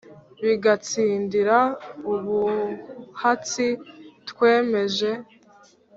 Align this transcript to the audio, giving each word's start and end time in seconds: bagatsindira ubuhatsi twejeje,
bagatsindira 0.43 1.57
ubuhatsi 2.13 3.67
twejeje, 4.29 5.11